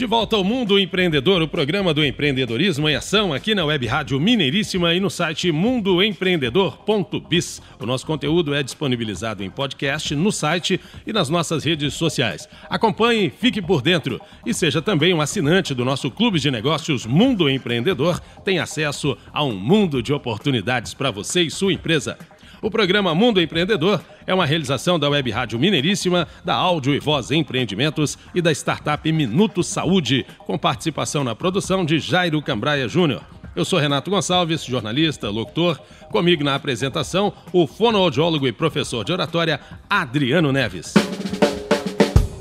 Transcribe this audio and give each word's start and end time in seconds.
De 0.00 0.06
volta 0.06 0.34
ao 0.34 0.42
Mundo 0.42 0.78
Empreendedor, 0.78 1.42
o 1.42 1.46
programa 1.46 1.92
do 1.92 2.02
empreendedorismo 2.02 2.88
em 2.88 2.94
ação 2.94 3.34
aqui 3.34 3.54
na 3.54 3.66
Web 3.66 3.86
Rádio 3.86 4.18
Mineiríssima 4.18 4.94
e 4.94 4.98
no 4.98 5.10
site 5.10 5.52
mundoempreendedor.biz. 5.52 7.60
O 7.78 7.84
nosso 7.84 8.06
conteúdo 8.06 8.54
é 8.54 8.62
disponibilizado 8.62 9.44
em 9.44 9.50
podcast, 9.50 10.14
no 10.14 10.32
site 10.32 10.80
e 11.06 11.12
nas 11.12 11.28
nossas 11.28 11.64
redes 11.64 11.92
sociais. 11.92 12.48
Acompanhe, 12.70 13.28
fique 13.28 13.60
por 13.60 13.82
dentro 13.82 14.18
e 14.46 14.54
seja 14.54 14.80
também 14.80 15.12
um 15.12 15.20
assinante 15.20 15.74
do 15.74 15.84
nosso 15.84 16.10
clube 16.10 16.40
de 16.40 16.50
negócios 16.50 17.04
Mundo 17.04 17.50
Empreendedor. 17.50 18.20
Tem 18.42 18.58
acesso 18.58 19.18
a 19.30 19.44
um 19.44 19.54
mundo 19.54 20.02
de 20.02 20.14
oportunidades 20.14 20.94
para 20.94 21.10
você 21.10 21.42
e 21.42 21.50
sua 21.50 21.74
empresa. 21.74 22.16
O 22.62 22.70
programa 22.70 23.14
Mundo 23.14 23.40
Empreendedor 23.40 24.02
é 24.26 24.34
uma 24.34 24.44
realização 24.44 24.98
da 24.98 25.08
Web 25.08 25.30
Rádio 25.30 25.58
Mineiríssima, 25.58 26.28
da 26.44 26.54
Áudio 26.54 26.94
e 26.94 27.00
Voz 27.00 27.30
Empreendimentos 27.30 28.18
e 28.34 28.42
da 28.42 28.52
startup 28.52 29.10
Minuto 29.10 29.62
Saúde, 29.62 30.26
com 30.40 30.58
participação 30.58 31.24
na 31.24 31.34
produção 31.34 31.86
de 31.86 31.98
Jairo 31.98 32.42
Cambraia 32.42 32.86
Júnior. 32.86 33.22
Eu 33.56 33.64
sou 33.64 33.78
Renato 33.78 34.10
Gonçalves, 34.10 34.62
jornalista, 34.62 35.30
locutor. 35.30 35.80
Comigo 36.10 36.44
na 36.44 36.54
apresentação, 36.54 37.32
o 37.50 37.66
fonoaudiólogo 37.66 38.46
e 38.46 38.52
professor 38.52 39.06
de 39.06 39.12
oratória, 39.12 39.58
Adriano 39.88 40.52
Neves. 40.52 40.92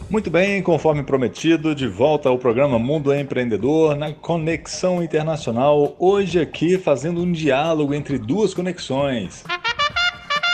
Muito 0.10 0.30
bem, 0.30 0.62
conforme 0.62 1.04
prometido, 1.04 1.74
de 1.74 1.88
volta 1.88 2.28
ao 2.28 2.38
programa 2.38 2.80
Mundo 2.80 3.14
Empreendedor 3.14 3.96
na 3.96 4.12
Conexão 4.12 5.02
Internacional. 5.02 5.96
Hoje 6.00 6.42
aqui 6.42 6.78
fazendo 6.78 7.22
um 7.22 7.32
diálogo 7.32 7.94
entre 7.94 8.18
duas 8.18 8.54
conexões. 8.54 9.44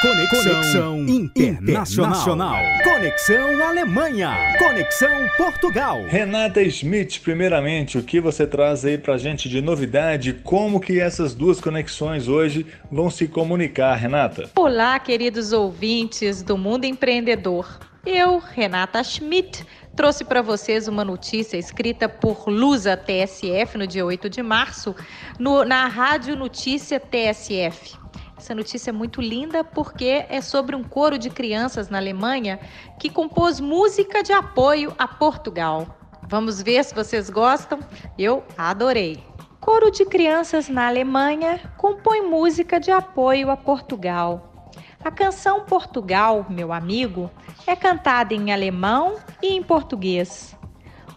Conexão, 0.06 0.54
Conexão 0.54 1.00
internacional. 1.00 1.82
internacional. 1.82 2.56
Conexão 2.84 3.68
Alemanha. 3.68 4.56
Conexão 4.60 5.10
Portugal. 5.36 5.98
Renata 6.08 6.64
Schmidt, 6.70 7.22
primeiramente, 7.22 7.98
o 7.98 8.04
que 8.04 8.20
você 8.20 8.46
traz 8.46 8.86
aí 8.86 9.00
pra 9.00 9.18
gente 9.18 9.50
de 9.50 9.62
novidade? 9.62 10.34
Como 10.44 10.80
que 10.80 11.00
essas 11.00 11.34
duas 11.34 11.60
conexões 11.60 12.28
hoje 12.28 12.68
vão 12.92 13.10
se 13.10 13.28
comunicar, 13.28 13.96
Renata? 13.96 14.48
Olá, 14.56 15.00
queridos 15.00 15.52
ouvintes 15.52 16.44
do 16.44 16.56
Mundo 16.56 16.86
Empreendedor. 16.86 17.80
Eu, 18.06 18.38
Renata 18.38 19.04
Schmidt, 19.04 19.66
trouxe 19.96 20.24
para 20.24 20.44
vocês 20.44 20.88
uma 20.88 21.04
notícia 21.04 21.58
escrita 21.58 22.08
por 22.08 22.48
Lusa 22.48 22.96
TSF 22.96 23.76
no 23.76 23.88
dia 23.88 24.06
8 24.06 24.30
de 24.30 24.44
março, 24.44 24.96
no, 25.40 25.66
na 25.66 25.88
Rádio 25.88 26.36
Notícia 26.36 27.00
TSF. 27.00 28.05
Essa 28.46 28.54
notícia 28.54 28.92
é 28.92 28.94
muito 28.94 29.22
linda 29.22 29.64
porque 29.64 30.24
é 30.30 30.40
sobre 30.40 30.76
um 30.76 30.84
coro 30.84 31.18
de 31.18 31.32
crianças 31.32 31.90
na 31.90 31.98
Alemanha 31.98 32.60
que 33.00 33.10
compôs 33.10 33.60
música 33.60 34.22
de 34.22 34.32
apoio 34.32 34.94
a 35.00 35.08
Portugal. 35.08 35.88
Vamos 36.30 36.62
ver 36.62 36.86
se 36.86 36.94
vocês 36.94 37.28
gostam? 37.28 37.80
Eu 38.16 38.44
adorei. 38.56 39.24
Coro 39.60 39.90
de 39.90 40.06
crianças 40.06 40.70
na 40.70 40.86
Alemanha 40.86 41.60
compõe 41.76 42.22
música 42.22 42.80
de 42.80 42.92
apoio 42.92 43.50
a 43.50 43.58
Portugal. 43.58 44.70
A 45.04 45.10
canção 45.10 45.62
Portugal, 45.62 46.46
meu 46.48 46.72
amigo, 46.72 47.32
é 47.66 47.76
cantada 47.76 48.36
em 48.36 48.54
alemão 48.54 49.16
e 49.42 49.56
em 49.56 49.64
português. 49.64 50.55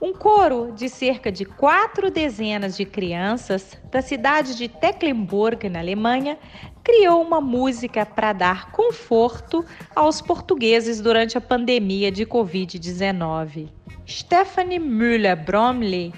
Um 0.01 0.13
coro 0.13 0.73
de 0.77 0.89
cerca 0.89 1.33
de 1.33 1.45
quatro 1.45 2.09
dezenas 2.09 2.77
de 2.77 2.85
crianças 2.85 3.77
da 3.91 4.01
cidade 4.01 4.57
de 4.57 4.69
Tecklenburg, 4.69 5.69
na 5.69 5.81
Alemanha, 5.81 6.39
criou 6.85 7.21
uma 7.21 7.41
música 7.41 8.07
para 8.07 8.33
dar 8.33 8.71
conforto 8.71 9.65
aos 9.97 10.21
portugueses 10.23 11.01
durante 11.01 11.37
a 11.37 11.41
pandemia 11.41 12.13
de 12.13 12.25
Covid-19. 12.25 13.71
Stephanie 14.07 14.79
Müller-Bromley 14.79 16.15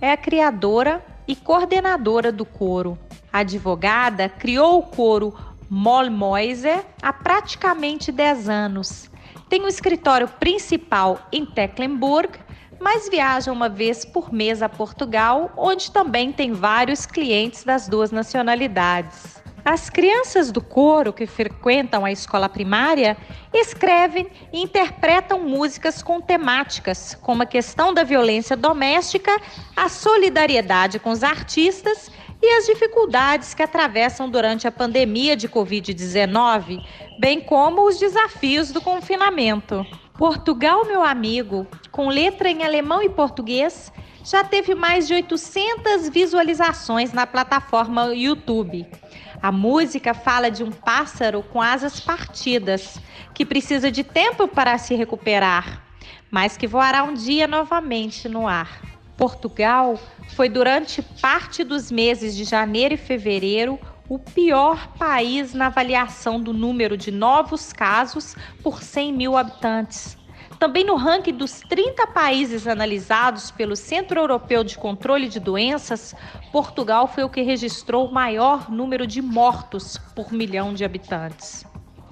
é 0.00 0.12
a 0.12 0.16
criadora 0.16 1.04
e 1.26 1.34
coordenadora 1.34 2.30
do 2.30 2.44
coro. 2.44 2.96
A 3.32 3.40
advogada 3.40 4.28
criou 4.28 4.78
o 4.78 4.82
coro 4.84 5.34
Mollmäuse 5.68 6.84
há 7.02 7.12
praticamente 7.12 8.12
10 8.12 8.48
anos. 8.48 9.10
Tem 9.48 9.60
o 9.60 9.64
um 9.64 9.68
escritório 9.68 10.28
principal 10.28 11.28
em 11.32 11.44
Tecklenburg, 11.44 12.43
mas 12.84 13.08
viaja 13.08 13.50
uma 13.50 13.66
vez 13.66 14.04
por 14.04 14.30
mês 14.30 14.60
a 14.60 14.68
Portugal, 14.68 15.50
onde 15.56 15.90
também 15.90 16.30
tem 16.30 16.52
vários 16.52 17.06
clientes 17.06 17.64
das 17.64 17.88
duas 17.88 18.10
nacionalidades. 18.10 19.42
As 19.64 19.88
crianças 19.88 20.52
do 20.52 20.60
coro 20.60 21.10
que 21.10 21.26
frequentam 21.26 22.04
a 22.04 22.12
escola 22.12 22.46
primária 22.46 23.16
escrevem 23.54 24.26
e 24.52 24.60
interpretam 24.60 25.40
músicas 25.40 26.02
com 26.02 26.20
temáticas 26.20 27.16
como 27.22 27.42
a 27.42 27.46
questão 27.46 27.94
da 27.94 28.02
violência 28.02 28.54
doméstica, 28.54 29.34
a 29.74 29.88
solidariedade 29.88 30.98
com 30.98 31.08
os 31.08 31.22
artistas 31.22 32.10
e 32.42 32.46
as 32.58 32.66
dificuldades 32.66 33.54
que 33.54 33.62
atravessam 33.62 34.28
durante 34.28 34.68
a 34.68 34.72
pandemia 34.72 35.34
de 35.34 35.48
Covid-19, 35.48 36.84
bem 37.18 37.40
como 37.40 37.88
os 37.88 37.98
desafios 37.98 38.70
do 38.70 38.82
confinamento. 38.82 39.86
Portugal, 40.16 40.84
meu 40.84 41.02
amigo, 41.02 41.66
com 41.90 42.08
letra 42.08 42.48
em 42.48 42.62
alemão 42.62 43.02
e 43.02 43.10
português, 43.10 43.92
já 44.22 44.44
teve 44.44 44.72
mais 44.72 45.08
de 45.08 45.14
800 45.14 46.08
visualizações 46.08 47.12
na 47.12 47.26
plataforma 47.26 48.14
YouTube. 48.14 48.86
A 49.42 49.50
música 49.50 50.14
fala 50.14 50.52
de 50.52 50.62
um 50.62 50.70
pássaro 50.70 51.42
com 51.42 51.60
asas 51.60 51.98
partidas, 51.98 53.00
que 53.34 53.44
precisa 53.44 53.90
de 53.90 54.04
tempo 54.04 54.46
para 54.46 54.78
se 54.78 54.94
recuperar, 54.94 55.82
mas 56.30 56.56
que 56.56 56.68
voará 56.68 57.02
um 57.02 57.14
dia 57.14 57.48
novamente 57.48 58.28
no 58.28 58.46
ar. 58.46 58.82
Portugal 59.16 59.98
foi 60.36 60.48
durante 60.48 61.02
parte 61.02 61.64
dos 61.64 61.90
meses 61.90 62.36
de 62.36 62.44
janeiro 62.44 62.94
e 62.94 62.96
fevereiro 62.96 63.80
o 64.08 64.18
pior 64.18 64.88
país 64.98 65.54
na 65.54 65.66
avaliação 65.66 66.40
do 66.40 66.52
número 66.52 66.96
de 66.96 67.10
novos 67.10 67.72
casos 67.72 68.36
por 68.62 68.82
100 68.82 69.12
mil 69.12 69.36
habitantes. 69.36 70.16
Também 70.58 70.84
no 70.84 70.94
ranking 70.94 71.34
dos 71.34 71.60
30 71.60 72.06
países 72.08 72.66
analisados 72.66 73.50
pelo 73.50 73.74
Centro 73.74 74.20
Europeu 74.20 74.62
de 74.62 74.78
Controle 74.78 75.28
de 75.28 75.40
Doenças, 75.40 76.14
Portugal 76.52 77.08
foi 77.08 77.24
o 77.24 77.28
que 77.28 77.42
registrou 77.42 78.06
o 78.06 78.12
maior 78.12 78.70
número 78.70 79.06
de 79.06 79.20
mortos 79.20 79.98
por 80.14 80.32
milhão 80.32 80.72
de 80.72 80.84
habitantes. 80.84 81.66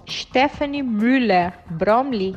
Stephanie 0.09 0.82
Müller 0.82 1.54
Bromley 1.70 2.36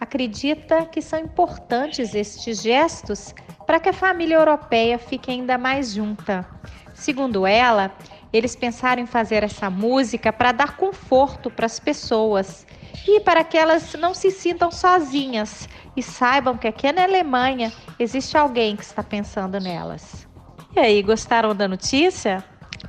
acredita 0.00 0.84
que 0.86 1.00
são 1.00 1.18
importantes 1.18 2.14
estes 2.14 2.60
gestos 2.60 3.34
para 3.66 3.80
que 3.80 3.88
a 3.88 3.94
família 3.94 4.36
europeia 4.36 4.98
fique 4.98 5.30
ainda 5.30 5.56
mais 5.56 5.94
junta. 5.94 6.46
Segundo 6.92 7.46
ela, 7.46 7.92
eles 8.34 8.56
pensaram 8.56 9.00
em 9.00 9.06
fazer 9.06 9.44
essa 9.44 9.70
música 9.70 10.32
para 10.32 10.50
dar 10.50 10.76
conforto 10.76 11.48
para 11.48 11.66
as 11.66 11.78
pessoas 11.78 12.66
e 13.06 13.20
para 13.20 13.44
que 13.44 13.56
elas 13.56 13.94
não 13.94 14.12
se 14.12 14.32
sintam 14.32 14.72
sozinhas 14.72 15.68
e 15.96 16.02
saibam 16.02 16.56
que 16.56 16.66
aqui 16.66 16.90
na 16.90 17.04
Alemanha 17.04 17.72
existe 17.96 18.36
alguém 18.36 18.74
que 18.74 18.82
está 18.82 19.04
pensando 19.04 19.60
nelas. 19.60 20.26
E 20.74 20.80
aí, 20.80 21.00
gostaram 21.00 21.54
da 21.54 21.68
notícia? 21.68 22.42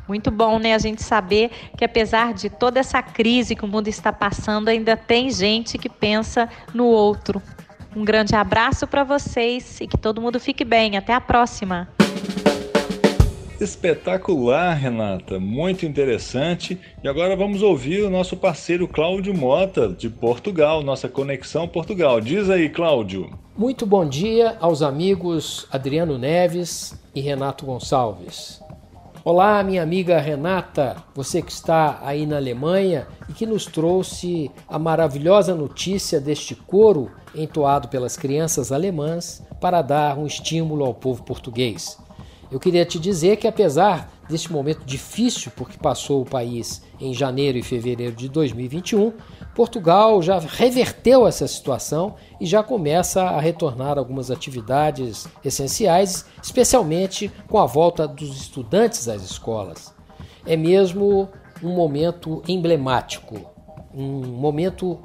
Muito 0.08 0.32
bom, 0.32 0.58
né? 0.58 0.74
A 0.74 0.80
gente 0.80 1.04
saber 1.04 1.52
que 1.78 1.86
apesar 1.86 2.34
de 2.34 2.50
toda 2.50 2.80
essa 2.80 3.04
crise 3.04 3.56
que 3.56 3.64
o 3.64 3.68
mundo 3.68 3.88
está 3.88 4.12
passando, 4.12 4.70
ainda 4.70 4.98
tem 4.98 5.30
gente 5.30 5.78
que 5.78 5.90
pensa 5.90 6.50
no 6.74 6.86
outro. 6.86 7.40
Um 7.96 8.04
grande 8.04 8.36
abraço 8.36 8.88
para 8.88 9.04
vocês 9.04 9.80
e 9.80 9.88
que 9.88 9.98
todo 9.98 10.20
mundo 10.20 10.40
fique 10.40 10.66
bem. 10.66 10.98
Até 10.98 11.14
a 11.14 11.22
próxima! 11.22 11.88
Espetacular, 13.60 14.74
Renata, 14.74 15.40
muito 15.40 15.86
interessante. 15.86 16.78
E 17.02 17.08
agora 17.08 17.38
vamos 17.38 17.62
ouvir 17.62 18.04
o 18.04 18.10
nosso 18.10 18.36
parceiro 18.36 18.86
Cláudio 18.86 19.34
Mota, 19.34 19.88
de 19.88 20.10
Portugal, 20.10 20.84
nossa 20.84 21.08
conexão 21.08 21.66
Portugal. 21.66 22.20
Diz 22.20 22.50
aí, 22.50 22.68
Cláudio. 22.68 23.30
Muito 23.58 23.86
bom 23.86 24.06
dia 24.06 24.58
aos 24.60 24.82
amigos 24.82 25.68
Adriano 25.72 26.18
Neves 26.18 27.00
e 27.16 27.22
Renato 27.22 27.66
Gonçalves. 27.66 28.62
Olá, 29.24 29.64
minha 29.64 29.82
amiga 29.82 30.20
Renata, 30.20 30.98
você 31.16 31.42
que 31.42 31.52
está 31.52 32.00
aí 32.04 32.26
na 32.26 32.36
Alemanha 32.36 33.08
e 33.30 33.34
que 33.34 33.46
nos 33.46 33.66
trouxe 33.66 34.52
a 34.68 34.78
maravilhosa 34.78 35.56
notícia 35.56 36.20
deste 36.20 36.54
coro 36.54 37.10
entoado 37.34 37.88
pelas 37.88 38.18
crianças 38.18 38.72
alemãs 38.74 39.42
para 39.62 39.82
dar 39.82 40.18
um 40.18 40.28
estímulo 40.28 40.84
ao 40.84 40.94
povo 40.94 41.24
português. 41.24 41.98
Eu 42.56 42.60
queria 42.62 42.86
te 42.86 42.98
dizer 42.98 43.36
que, 43.36 43.50
apesar 43.50 44.10
deste 44.30 44.50
momento 44.50 44.86
difícil, 44.86 45.52
porque 45.58 45.78
passou 45.78 46.22
o 46.22 46.26
país 46.26 46.82
em 47.02 47.14
janeiro 47.14 47.58
e 47.58 47.62
fevereiro 47.62 48.16
de 48.16 48.30
2021, 48.30 49.12
Portugal 49.54 50.22
já 50.22 50.40
reverteu 50.40 51.28
essa 51.28 51.46
situação 51.50 52.16
e 52.40 52.46
já 52.46 52.64
começa 52.64 53.24
a 53.24 53.42
retornar 53.42 53.98
algumas 53.98 54.32
atividades 54.32 55.28
essenciais, 55.44 56.28
especialmente 56.42 57.30
com 57.50 57.60
a 57.60 57.66
volta 57.66 58.08
dos 58.08 58.38
estudantes 58.38 59.10
às 59.10 59.22
escolas. 59.22 59.94
é 60.46 60.56
mesmo 60.56 61.28
um 61.62 61.76
momento 61.76 62.42
emblemático, 62.48 63.36
um 63.94 64.22
momento 64.28 64.98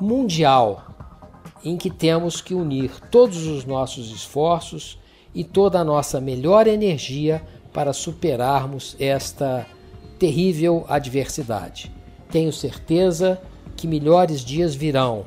mundial 0.00 0.82
em 1.64 1.76
que 1.76 1.88
temos 1.88 2.40
que 2.40 2.52
unir 2.52 2.90
todos 3.12 3.46
os 3.46 3.64
nossos 3.64 4.10
esforços 4.10 4.98
e 5.36 5.44
toda 5.44 5.78
a 5.78 5.84
nossa 5.84 6.18
melhor 6.18 6.66
energia 6.66 7.42
para 7.70 7.92
superarmos 7.92 8.96
esta 8.98 9.66
terrível 10.18 10.86
adversidade. 10.88 11.92
Tenho 12.30 12.50
certeza 12.50 13.38
que 13.76 13.86
melhores 13.86 14.40
dias 14.40 14.74
virão. 14.74 15.26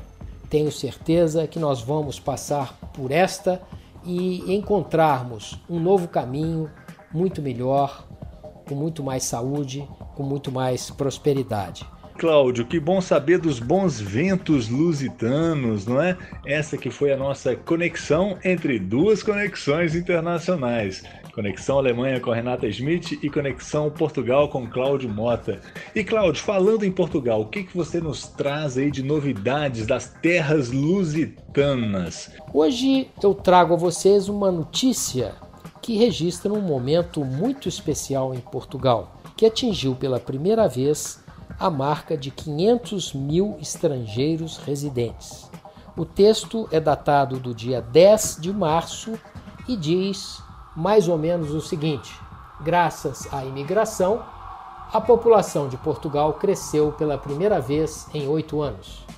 Tenho 0.50 0.72
certeza 0.72 1.46
que 1.46 1.60
nós 1.60 1.80
vamos 1.80 2.20
passar 2.20 2.74
por 2.92 3.12
esta 3.12 3.62
e 4.04 4.52
encontrarmos 4.52 5.60
um 5.70 5.80
novo 5.80 6.08
caminho 6.08 6.72
muito 7.14 7.40
melhor, 7.40 8.04
com 8.68 8.74
muito 8.74 9.04
mais 9.04 9.24
saúde, 9.26 9.88
com 10.16 10.24
muito 10.24 10.52
mais 10.52 10.90
prosperidade. 10.90 11.86
Cláudio, 12.20 12.66
que 12.66 12.82
bom 12.82 13.00
saber 13.00 13.40
dos 13.40 13.62
bons 13.62 13.98
ventos 13.98 14.68
lusitanos, 14.68 15.88
não 15.88 16.02
é? 16.02 16.18
Essa 16.46 16.78
que 16.78 16.92
foi 16.92 17.14
a 17.14 17.18
nossa 17.18 17.56
conexão 17.56 18.38
entre 18.44 18.78
duas 18.78 19.24
conexões 19.24 19.96
internacionais. 19.96 21.02
Conexão 21.34 21.78
Alemanha 21.78 22.20
com 22.20 22.32
Renata 22.32 22.70
Schmidt 22.70 23.18
e 23.24 23.30
Conexão 23.30 23.90
Portugal 23.90 24.50
com 24.50 24.68
Cláudio 24.68 25.10
Mota. 25.10 25.62
E 25.96 26.04
Cláudio, 26.04 26.44
falando 26.44 26.84
em 26.84 26.92
Portugal, 26.92 27.40
o 27.40 27.46
que, 27.46 27.64
que 27.64 27.78
você 27.78 28.02
nos 28.02 28.28
traz 28.28 28.78
aí 28.78 28.92
de 28.92 29.02
novidades 29.02 29.88
das 29.88 30.10
terras 30.22 30.72
lusitanas? 30.72 32.32
Hoje 32.54 33.08
eu 33.24 33.34
trago 33.34 33.76
a 33.76 33.78
vocês 33.78 34.28
uma 34.28 34.52
notícia 34.52 35.36
que 35.82 35.96
registra 35.96 36.52
um 36.52 36.60
momento 36.60 37.24
muito 37.24 37.70
especial 37.70 38.36
em 38.36 38.40
Portugal, 38.40 39.16
que 39.38 39.46
atingiu 39.46 39.96
pela 39.96 40.20
primeira 40.20 40.68
vez 40.68 41.24
a 41.60 41.70
marca 41.70 42.16
de 42.16 42.32
500 42.32 43.14
mil 43.14 43.58
estrangeiros 43.60 44.58
residentes. 44.58 45.52
O 45.98 46.06
texto 46.06 46.70
é 46.72 46.80
datado 46.80 47.38
do 47.38 47.54
dia 47.54 47.82
10 47.82 48.38
de 48.40 48.54
março 48.54 49.20
e 49.68 49.76
diz 49.76 50.42
mais 50.76 51.10
ou 51.10 51.18
menos 51.18 51.52
o 51.52 51.60
seguinte: 51.60 52.18
graças 52.62 53.28
à 53.34 53.44
imigração, 53.44 54.24
a 54.94 55.02
população 55.02 55.68
de 55.68 55.76
Portugal 55.78 56.34
cresceu 56.36 56.94
pela 56.94 57.18
primeira 57.18 57.60
vez 57.60 58.08
em 58.14 58.28
oito 58.28 58.62
anos. 58.62 59.09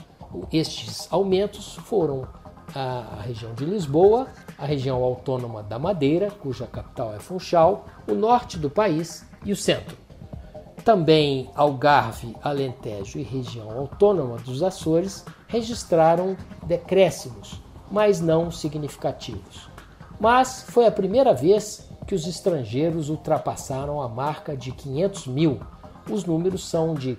estes 0.53 1.06
aumentos 1.11 1.77
foram 1.85 2.27
a 2.75 3.21
região 3.23 3.55
de 3.55 3.65
Lisboa, 3.65 4.27
a 4.58 4.64
região 4.64 5.03
autônoma 5.03 5.62
da 5.62 5.79
Madeira, 5.79 6.31
cuja 6.31 6.67
capital 6.67 7.14
é 7.14 7.19
Funchal, 7.19 7.87
o 8.08 8.14
norte 8.14 8.58
do 8.58 8.70
país 8.70 9.26
e 9.44 9.53
o 9.53 9.56
centro. 9.56 9.97
Também 10.85 11.50
Algarve, 11.55 12.37
Alentejo 12.43 13.19
e 13.19 13.23
região 13.23 13.70
autônoma 13.70 14.37
dos 14.38 14.62
Açores 14.62 15.25
registraram 15.49 16.37
decréscimos, 16.62 17.61
mas 17.91 18.20
não 18.20 18.50
significativos. 18.50 19.69
Mas 20.19 20.62
foi 20.69 20.87
a 20.87 20.93
primeira 20.93 21.35
vez 21.35 21.91
que 22.06 22.14
os 22.14 22.26
estrangeiros 22.26 23.11
ultrapassaram 23.11 24.00
a 24.00 24.09
marca 24.09 24.56
de 24.56 24.70
500 24.70 25.26
mil. 25.26 25.61
Os 26.09 26.25
números 26.25 26.69
são 26.69 26.94
de 26.94 27.17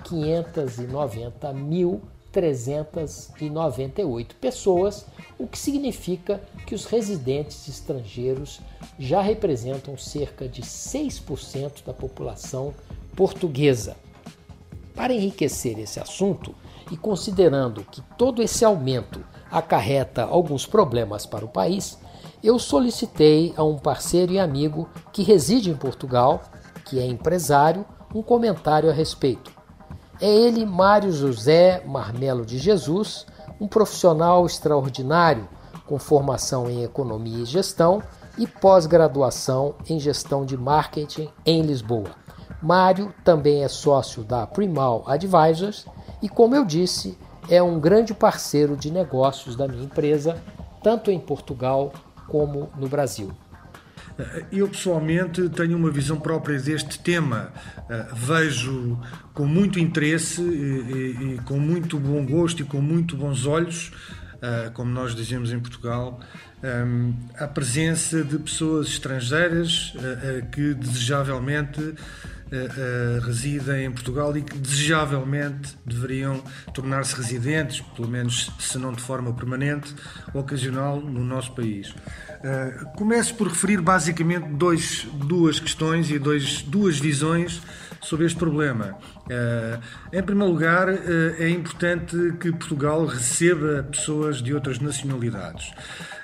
590.398 2.42 4.34
pessoas, 4.40 5.06
o 5.38 5.48
que 5.48 5.58
significa 5.58 6.42
que 6.66 6.76
os 6.76 6.86
residentes 6.86 7.68
estrangeiros 7.68 8.62
já 8.98 9.22
representam 9.22 9.98
cerca 9.98 10.48
de 10.48 10.62
6% 10.62 11.84
da 11.86 11.94
população 11.94 12.74
portuguesa. 13.16 13.96
Para 14.96 15.14
enriquecer 15.14 15.78
esse 15.80 16.00
assunto 16.00 16.56
e 16.92 16.98
considerando 16.98 17.84
que 17.84 18.02
todo 18.18 18.42
esse 18.42 18.64
aumento 18.64 19.24
acarreta 19.52 20.24
alguns 20.24 20.66
problemas 20.66 21.26
para 21.26 21.46
o 21.46 21.50
país, 21.50 21.98
eu 22.44 22.60
solicitei 22.60 23.54
a 23.58 23.64
um 23.64 23.78
parceiro 23.78 24.34
e 24.34 24.40
amigo 24.40 24.90
que 25.12 25.24
reside 25.24 25.70
em 25.70 25.76
Portugal, 25.76 26.42
que 26.86 27.00
é 27.00 27.06
empresário, 27.06 27.86
um 28.14 28.22
comentário 28.22 28.90
a 28.90 28.94
respeito. 28.94 29.57
É 30.20 30.28
ele, 30.28 30.66
Mário 30.66 31.12
José 31.12 31.84
Marmelo 31.86 32.44
de 32.44 32.58
Jesus, 32.58 33.26
um 33.62 33.68
profissional 33.68 34.46
extraordinário 34.46 35.48
com 35.86 36.00
formação 36.00 36.70
em 36.70 36.84
economia 36.84 37.44
e 37.44 37.46
gestão 37.46 38.02
e 38.38 38.48
pós-graduação 38.48 39.76
em 39.88 40.00
gestão 40.00 40.44
de 40.44 40.58
marketing 40.58 41.30
em 41.46 41.62
Lisboa. 41.62 42.10
Mário 42.62 43.14
também 43.24 43.64
é 43.64 43.68
sócio 43.68 44.24
da 44.24 44.48
Primal 44.48 45.04
Advisors 45.06 45.86
e, 46.22 46.28
como 46.28 46.56
eu 46.56 46.66
disse, 46.66 47.16
é 47.48 47.62
um 47.62 47.80
grande 47.80 48.14
parceiro 48.14 48.76
de 48.76 48.92
negócios 48.92 49.56
da 49.56 49.68
minha 49.68 49.84
empresa, 49.84 50.42
tanto 50.82 51.12
em 51.12 51.20
Portugal 51.20 51.94
como 52.28 52.70
no 52.76 52.90
Brasil. 52.90 53.32
Eu 54.52 54.68
pessoalmente 54.68 55.48
tenho 55.50 55.78
uma 55.78 55.92
visão 55.92 56.20
própria 56.20 56.60
deste 56.60 57.00
tema. 57.00 57.52
Eh, 57.90 58.08
vejo 58.14 59.00
com 59.34 59.46
muito 59.46 59.80
interesse 59.80 60.42
e, 60.42 61.36
e 61.36 61.42
com 61.46 61.60
muito 61.60 62.00
bom 62.00 62.26
gosto 62.26 62.62
e 62.62 62.66
com 62.66 62.82
muito 62.82 63.16
bons 63.16 63.46
olhos, 63.46 63.92
eh, 64.42 64.72
como 64.74 64.92
nós 64.92 65.16
dizemos 65.16 65.52
em 65.52 65.60
Portugal, 65.60 66.20
eh, 66.64 66.86
a 67.38 67.48
presença 67.48 68.24
de 68.24 68.40
pessoas 68.40 68.88
estrangeiras 68.88 69.94
que 70.52 70.74
desejavelmente 70.74 71.94
uh, 72.52 73.26
residem 73.26 73.86
em 73.86 73.92
Portugal 73.92 74.36
e 74.38 74.42
que 74.42 74.58
desejavelmente 74.58 75.78
deveriam 75.86 76.44
tornar-se 76.74 77.16
residentes, 77.16 77.82
pelo 77.96 78.08
menos 78.08 78.52
se 78.60 78.78
não 78.78 78.94
de 78.94 79.02
forma 79.02 79.34
permanente, 79.34 79.94
ocasional 80.34 81.00
no 81.00 81.24
nosso 81.24 81.54
país. 81.54 81.90
Uh, 81.90 82.86
começo 82.96 83.36
por 83.36 83.48
referir 83.48 83.82
basicamente 83.82 84.48
dois, 84.50 85.08
duas 85.14 85.60
questões 85.60 86.10
e 86.12 86.20
dois, 86.20 86.62
duas 86.62 87.00
visões 87.00 87.62
sobre 88.08 88.26
este 88.26 88.40
problema. 88.40 88.98
Uh, 89.26 89.82
em 90.14 90.24
primeiro 90.24 90.52
lugar, 90.52 90.88
uh, 90.88 90.98
é 91.38 91.50
importante 91.50 92.16
que 92.40 92.52
Portugal 92.52 93.06
receba 93.06 93.84
pessoas 93.84 94.42
de 94.42 94.54
outras 94.54 94.80
nacionalidades. 94.80 95.74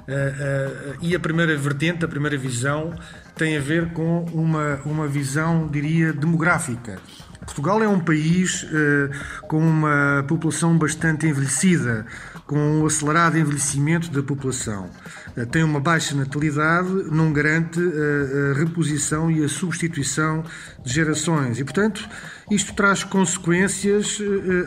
Uh, 0.07 0.97
e 1.01 1.13
a 1.13 1.19
primeira 1.19 1.55
vertente, 1.57 2.05
a 2.05 2.07
primeira 2.07 2.37
visão, 2.37 2.93
tem 3.35 3.57
a 3.57 3.59
ver 3.59 3.91
com 3.91 4.23
uma, 4.33 4.79
uma 4.85 5.07
visão, 5.07 5.67
diria, 5.67 6.13
demográfica. 6.13 6.99
Portugal 7.45 7.81
é 7.83 7.87
um 7.87 7.99
país 7.99 8.63
uh, 8.63 9.47
com 9.47 9.59
uma 9.59 10.23
população 10.27 10.77
bastante 10.77 11.27
envelhecida, 11.27 12.05
com 12.47 12.57
um 12.57 12.85
acelerado 12.85 13.37
envelhecimento 13.37 14.09
da 14.11 14.23
população. 14.23 14.89
Uh, 15.35 15.45
tem 15.45 15.63
uma 15.63 15.79
baixa 15.79 16.15
natalidade, 16.15 16.89
não 17.11 17.31
garante 17.33 17.79
uh, 17.79 18.51
a 18.51 18.59
reposição 18.59 19.29
e 19.29 19.43
a 19.43 19.49
substituição 19.49 20.43
de 20.83 20.93
gerações. 20.93 21.59
E, 21.59 21.63
portanto, 21.63 22.07
isto 22.53 22.73
traz 22.73 23.03
consequências 23.03 24.19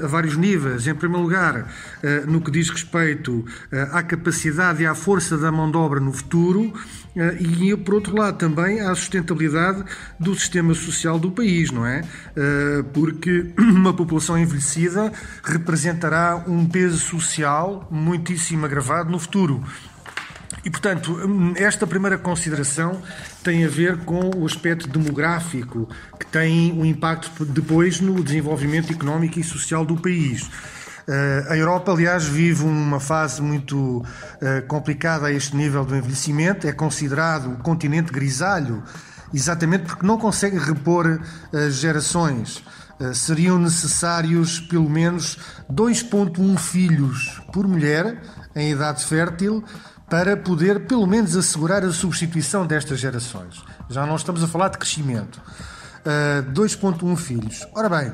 a 0.03 0.07
vários 0.07 0.37
níveis. 0.37 0.87
Em 0.87 0.95
primeiro 0.95 1.23
lugar, 1.23 1.73
no 2.27 2.41
que 2.41 2.51
diz 2.51 2.71
respeito 2.71 3.45
à 3.93 4.03
capacidade 4.03 4.83
e 4.83 4.87
à 4.87 4.95
força 4.95 5.37
da 5.37 5.51
mão 5.51 5.71
de 5.71 5.77
obra 5.77 6.01
no 6.01 6.13
futuro, 6.13 6.73
eh, 7.17 7.37
e, 7.41 7.77
por 7.77 7.95
outro 7.95 8.15
lado, 8.15 8.37
também 8.37 8.81
à 8.81 8.95
sustentabilidade 8.95 9.83
do 10.21 10.35
sistema 10.35 10.75
social 10.75 11.19
do 11.19 11.31
país, 11.31 11.71
não 11.71 11.87
é? 11.87 12.03
Eh, 12.37 12.85
porque 12.93 13.53
uma 13.59 13.95
população 13.95 14.39
envelhecida 14.39 15.11
representará 15.43 16.45
um 16.47 16.67
peso 16.67 16.99
social 16.99 17.89
muitíssimo 17.91 18.67
agravado 18.67 19.11
no 19.11 19.19
futuro. 19.19 19.65
E, 20.67 20.71
portanto, 20.71 21.17
esta 21.55 21.87
primeira 21.87 22.19
consideração 22.19 23.01
tem 23.41 23.65
a 23.65 23.69
ver 23.69 23.99
com 23.99 24.33
o 24.37 24.45
aspecto 24.45 24.89
demográfico, 24.89 25.89
que 26.19 26.27
tem 26.27 26.73
um 26.73 26.85
impacto 26.85 27.45
depois 27.45 28.01
no 28.01 28.21
desenvolvimento 28.21 28.93
económico 28.93 29.39
e 29.39 29.45
social 29.45 29.87
do 29.87 29.97
país. 29.97 30.43
Uh, 30.43 31.53
a 31.53 31.57
Europa, 31.57 31.93
aliás, 31.93 32.25
vive 32.25 32.65
uma 32.65 32.99
fase 32.99 33.41
muito 33.41 33.99
uh, 33.99 34.67
complicada 34.67 35.29
a 35.29 35.33
este 35.33 35.55
nível 35.55 35.85
do 35.85 35.95
envelhecimento. 35.95 36.67
É 36.67 36.73
considerado 36.73 37.53
o 37.53 37.59
continente 37.59 38.11
grisalho, 38.11 38.83
exatamente 39.33 39.85
porque 39.85 40.05
não 40.05 40.19
consegue 40.19 40.59
repor 40.59 41.21
as 41.53 41.67
uh, 41.67 41.71
gerações. 41.71 42.65
seriam 43.15 43.57
necessários 43.57 44.59
pelo 44.59 44.91
menos 44.91 45.39
2,1 45.71 46.59
filhos 46.59 47.41
por 47.53 47.69
mulher 47.69 48.21
em 48.57 48.73
idade 48.73 49.05
fértil 49.05 49.63
para 50.09 50.37
poder 50.37 50.87
pelo 50.87 51.07
menos 51.07 51.37
assegurar 51.37 51.85
a 51.85 51.93
substituição 51.93 52.67
destas 52.67 52.99
gerações. 52.99 53.63
Já 53.89 54.07
não 54.07 54.17
estamos 54.17 54.43
a 54.43 54.47
falar 54.47 54.69
de 54.69 54.79
crescimento. 54.79 55.41
2,1 56.55 57.17
filhos. 57.17 57.67
Ora 57.75 57.89
bem, 57.89 58.13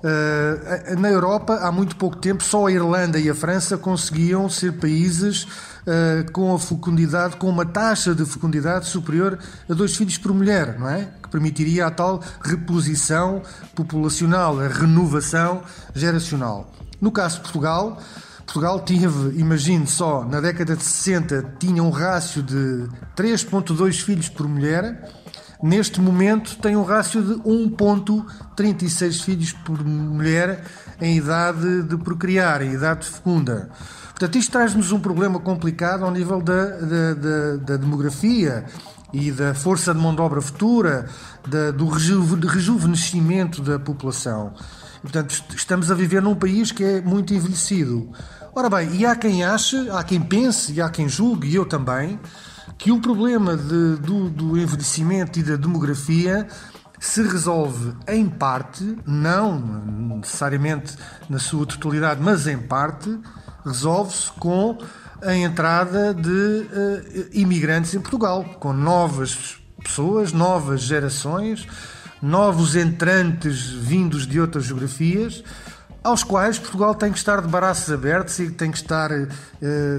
Uh, 0.00 0.98
na 0.98 1.10
Europa, 1.10 1.56
há 1.56 1.70
muito 1.70 1.94
pouco 1.94 2.16
tempo, 2.16 2.42
só 2.42 2.66
a 2.66 2.72
Irlanda 2.72 3.18
e 3.18 3.28
a 3.28 3.34
França 3.34 3.76
conseguiam 3.76 4.48
ser 4.48 4.72
países 4.78 5.42
uh, 5.42 6.32
com 6.32 6.54
a 6.54 6.58
fecundidade, 6.58 7.36
com 7.36 7.50
uma 7.50 7.66
taxa 7.66 8.14
de 8.14 8.24
fecundidade 8.24 8.86
superior 8.86 9.38
a 9.68 9.74
dois 9.74 9.94
filhos 9.94 10.16
por 10.16 10.32
mulher, 10.32 10.78
não 10.78 10.88
é? 10.88 11.10
Que 11.22 11.28
permitiria 11.28 11.86
a 11.86 11.90
tal 11.90 12.22
reposição 12.42 13.42
populacional, 13.74 14.58
a 14.58 14.68
renovação 14.68 15.62
geracional. 15.94 16.72
No 16.98 17.12
caso 17.12 17.36
de 17.36 17.42
Portugal, 17.42 18.00
Portugal 18.52 18.80
teve, 18.80 19.38
imagine 19.38 19.86
só, 19.86 20.24
na 20.24 20.40
década 20.40 20.74
de 20.74 20.82
60 20.82 21.54
tinha 21.60 21.80
um 21.84 21.90
rácio 21.90 22.42
de 22.42 22.88
3,2 23.16 24.02
filhos 24.02 24.28
por 24.28 24.48
mulher 24.48 25.08
neste 25.62 26.00
momento 26.00 26.56
tem 26.56 26.74
um 26.74 26.82
rácio 26.82 27.22
de 27.22 27.34
1,36 27.42 29.22
filhos 29.22 29.52
por 29.52 29.84
mulher 29.84 30.64
em 31.00 31.16
idade 31.16 31.82
de 31.82 31.96
procriar, 31.98 32.62
em 32.62 32.72
idade 32.72 33.06
fecunda. 33.06 33.70
Portanto, 34.08 34.36
isto 34.36 34.50
traz-nos 34.52 34.90
um 34.92 35.00
problema 35.00 35.38
complicado 35.38 36.04
ao 36.04 36.10
nível 36.10 36.40
da, 36.42 36.64
da, 36.64 37.14
da, 37.14 37.56
da 37.56 37.76
demografia 37.76 38.64
e 39.12 39.30
da 39.30 39.54
força 39.54 39.94
de 39.94 40.00
mão 40.00 40.14
de 40.14 40.20
obra 40.20 40.40
futura, 40.40 41.06
da, 41.46 41.70
do 41.70 41.86
rejuvenescimento 41.88 43.62
da 43.62 43.78
população. 43.78 44.52
Portanto, 45.02 45.44
estamos 45.56 45.90
a 45.90 45.94
viver 45.94 46.20
num 46.22 46.34
país 46.34 46.72
que 46.72 46.84
é 46.84 47.00
muito 47.00 47.32
envelhecido. 47.32 48.10
Ora 48.54 48.68
bem, 48.68 48.94
e 48.96 49.06
há 49.06 49.14
quem 49.14 49.44
ache, 49.44 49.88
há 49.90 50.02
quem 50.02 50.20
pense 50.20 50.72
e 50.72 50.80
há 50.80 50.90
quem 50.90 51.08
julgue, 51.08 51.48
e 51.48 51.54
eu 51.54 51.64
também, 51.64 52.18
que 52.76 52.90
o 52.90 53.00
problema 53.00 53.56
de, 53.56 53.96
do, 53.96 54.28
do 54.28 54.58
envelhecimento 54.58 55.38
e 55.38 55.42
da 55.42 55.56
demografia 55.56 56.46
se 56.98 57.22
resolve 57.22 57.94
em 58.06 58.28
parte, 58.28 58.96
não 59.06 59.58
necessariamente 60.18 60.96
na 61.28 61.38
sua 61.38 61.64
totalidade, 61.64 62.20
mas 62.22 62.46
em 62.46 62.58
parte, 62.58 63.18
resolve-se 63.64 64.30
com 64.32 64.76
a 65.22 65.34
entrada 65.34 66.12
de 66.12 66.30
uh, 66.30 67.28
imigrantes 67.32 67.94
em 67.94 68.00
Portugal, 68.00 68.44
com 68.58 68.72
novas 68.72 69.58
pessoas, 69.82 70.32
novas 70.32 70.82
gerações, 70.82 71.66
novos 72.22 72.76
entrantes 72.76 73.70
vindos 73.70 74.26
de 74.26 74.40
outras 74.40 74.64
geografias 74.64 75.42
aos 76.02 76.24
quais 76.24 76.58
Portugal 76.58 76.94
tem 76.94 77.12
que 77.12 77.18
estar 77.18 77.40
de 77.42 77.48
braços 77.48 77.92
abertos 77.92 78.38
e 78.38 78.50
tem 78.50 78.70
que 78.70 78.78
estar, 78.78 79.10
uh, 79.10 79.28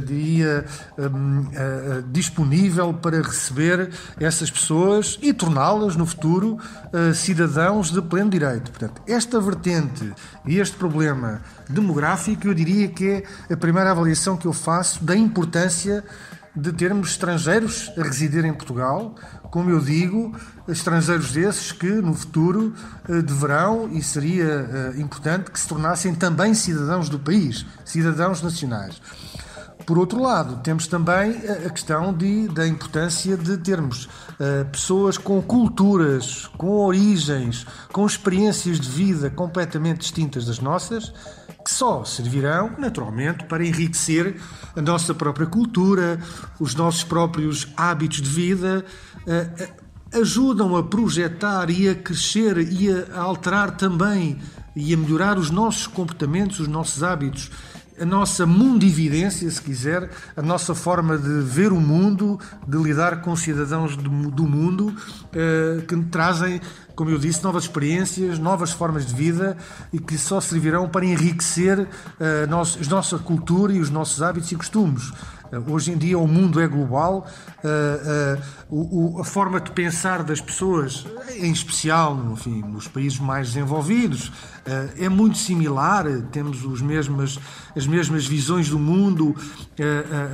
diria, 0.04 0.66
um, 0.98 1.42
uh, 1.42 1.50
eh, 1.54 2.04
disponível 2.08 2.94
para 2.94 3.22
receber 3.22 3.92
essas 4.20 4.50
pessoas 4.50 5.20
e 5.22 5.32
torná-las 5.32 5.96
no 5.96 6.06
futuro 6.06 6.58
uh, 6.58 7.14
cidadãos 7.14 7.92
de 7.92 8.02
pleno 8.02 8.32
direito. 8.32 8.72
Portanto, 8.72 9.02
esta 9.08 9.40
vertente 9.40 10.12
e 10.46 10.60
este 10.60 10.76
problema 10.76 11.42
demográfico, 11.70 12.48
eu 12.48 12.54
diria 12.54 12.88
que 12.88 13.24
é 13.50 13.54
a 13.54 13.58
primeira 13.58 13.92
avaliação 13.92 14.38
que 14.38 14.48
eu 14.48 14.54
faço 14.54 15.04
da 15.04 15.16
importância 15.16 16.04
de 16.56 16.72
termos 16.74 17.12
estrangeiros 17.12 17.92
a 17.98 18.04
residir 18.04 18.44
em 18.44 18.54
Portugal, 18.54 19.16
como 19.44 19.70
eu 19.70 19.80
digo, 19.80 20.36
estrangeiros 20.68 21.32
desses 21.32 21.72
que 21.72 21.88
no 21.88 22.14
futuro 22.14 22.74
eh, 23.08 23.22
deverão 23.22 23.90
e 23.92 24.02
seria 24.02 24.46
eh, 24.46 24.94
importante 25.00 25.50
que 25.50 25.60
se 25.60 25.68
tornassem 25.68 26.14
também 26.14 26.54
cidadãos 26.54 27.10
do 27.10 27.20
país, 27.20 27.66
cidadãos 27.86 28.42
nacionais. 28.42 29.02
Por 29.86 29.98
outro 29.98 30.22
lado, 30.22 30.62
temos 30.64 30.88
também 30.88 31.32
a 31.66 31.70
questão 31.70 32.14
de, 32.14 32.48
da 32.50 32.68
importância 32.68 33.36
de 33.36 33.58
termos 33.58 34.06
uh, 34.06 34.66
pessoas 34.72 35.18
com 35.18 35.42
culturas, 35.42 36.48
com 36.58 36.70
origens, 36.86 37.66
com 37.92 38.06
experiências 38.06 38.80
de 38.80 38.90
vida 38.90 39.30
completamente 39.30 40.00
distintas 40.00 40.46
das 40.46 40.60
nossas, 40.60 41.12
que 41.64 41.72
só 41.72 42.04
servirão, 42.04 42.72
naturalmente, 42.78 43.46
para 43.46 43.66
enriquecer 43.66 44.40
a 44.76 44.82
nossa 44.82 45.14
própria 45.14 45.46
cultura, 45.46 46.20
os 46.60 46.74
nossos 46.74 47.04
próprios 47.04 47.68
hábitos 47.78 48.22
de 48.22 48.30
vida, 48.30 48.86
ajudam 50.14 50.76
a 50.76 50.84
projetar 50.84 51.70
e 51.70 51.88
a 51.88 51.96
crescer 51.96 52.58
e 52.58 52.92
a 52.92 53.22
alterar 53.22 53.78
também 53.78 54.40
e 54.76 54.94
a 54.94 54.98
melhorar 54.98 55.38
os 55.38 55.50
nossos 55.50 55.88
comportamentos, 55.88 56.60
os 56.60 56.68
nossos 56.68 57.04
hábitos 57.04 57.52
a 58.02 58.06
nossa 58.06 58.48
mundividência, 58.48 59.50
se 59.52 59.62
quiser, 59.62 60.10
a 60.36 60.42
nossa 60.42 60.74
forma 60.74 61.18
de 61.20 61.42
ver 61.42 61.72
o 61.72 61.80
mundo, 61.80 62.40
de 62.68 62.78
lidar 62.78 63.22
com 63.22 63.36
cidadãos 63.36 63.96
do, 63.96 64.10
mundo, 64.12 64.96
eh, 65.32 65.84
que 65.88 65.96
trazem, 66.06 66.60
como 66.96 67.12
eu 67.12 67.20
disse, 67.20 67.44
novas 67.44 67.66
experiências, 67.66 68.40
novas 68.40 68.72
formas 68.72 69.06
de 69.06 69.14
vida 69.14 69.56
e 69.94 70.00
que 70.00 70.18
só 70.18 70.42
servirão 70.42 70.90
para 70.90 71.06
enriquecer 71.06 71.88
eh, 72.20 72.44
a 72.44 72.90
nossa 72.90 73.20
cultura 73.20 73.72
e 73.72 73.80
os 73.80 73.92
nossos 73.92 74.24
hábitos 74.24 74.52
e 74.52 74.56
costumes. 74.56 75.12
Eh, 75.52 75.60
hoje 75.68 75.92
em 75.92 75.98
dia 75.98 76.18
o 76.18 76.28
mundo 76.28 76.60
é 76.60 76.68
global, 76.68 77.28
a 79.20 79.24
forma 79.24 79.60
de 79.60 79.72
pensar 79.72 80.24
das 80.24 80.42
pessoas, 80.42 81.06
em 81.38 81.52
especial 81.52 82.18
enfim, 82.32 82.62
nos 82.62 82.88
países 82.88 83.20
mais 83.20 83.50
desenvolvidos, 83.50 84.32
é 84.98 85.10
muito 85.10 85.38
similar, 85.38 86.06
temos 86.32 86.64
os 86.66 86.82
mesmas, 86.82 87.40
as 87.76 87.86
mesmas 87.86 88.26
visões 88.26 88.70
do 88.70 88.80
mundo, 88.80 89.36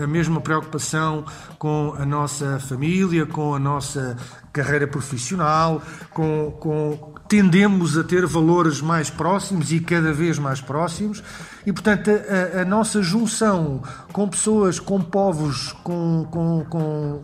a 0.02 0.08
mesma 0.08 0.40
preocupação 0.40 1.26
com 1.58 1.94
a 1.98 2.06
nossa 2.06 2.60
família, 2.60 3.26
com 3.26 3.54
a 3.54 3.60
nossa 3.60 4.16
carreira 4.64 4.88
profissional, 4.88 5.82
com, 6.12 6.52
com, 6.60 7.14
tendemos 7.28 7.98
a 7.98 8.04
ter 8.04 8.26
valores 8.26 8.82
mais 8.82 9.10
próximos 9.10 9.72
e 9.72 9.80
cada 9.80 10.12
vez 10.12 10.40
mais 10.40 10.60
próximos, 10.62 11.24
e 11.66 11.72
portanto 11.72 12.10
a, 12.10 12.62
a 12.62 12.66
nossa 12.66 13.02
junção 13.02 13.84
com 14.12 14.28
pessoas, 14.28 14.80
com 14.80 15.00
povos, 15.02 15.74
com, 15.84 16.28
com, 16.30 17.22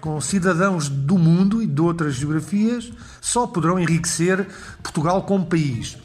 com, 0.00 0.20
cidadãos 0.20 0.88
do 0.88 1.18
mundo 1.18 1.62
e 1.62 1.66
de 1.66 1.80
outras 1.80 2.14
geografias 2.14 2.92
só 3.20 3.46
poderão 3.46 3.78
enriquecer 3.78 4.46
Portugal 4.82 5.22
como 5.22 5.46
país. 5.46 5.96